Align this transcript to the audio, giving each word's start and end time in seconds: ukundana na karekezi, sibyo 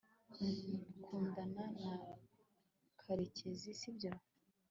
ukundana 0.97 1.63
na 1.83 1.93
karekezi, 2.99 3.69
sibyo 3.79 4.11